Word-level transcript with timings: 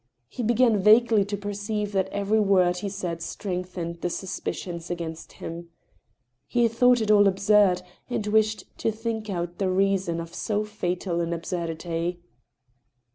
He 0.29 0.41
began 0.41 0.79
vaguely 0.79 1.23
to 1.25 1.37
perceive 1.37 1.91
that 1.91 2.09
every 2.09 2.39
word 2.39 2.77
he 2.77 2.89
said 2.89 3.21
strengthened 3.21 4.01
the 4.01 4.09
suspicions 4.09 4.89
against 4.89 5.33
him. 5.33 5.69
He 6.47 6.67
thought 6.67 7.01
it 7.01 7.11
all 7.11 7.27
absurd, 7.27 7.83
and 8.09 8.25
wished 8.25 8.63
to 8.79 8.91
think 8.91 9.29
out 9.29 9.59
the 9.59 9.69
reason 9.69 10.19
of 10.19 10.33
so 10.33 10.65
fatal 10.65 11.21
an 11.21 11.33
absurdity. 11.33 12.19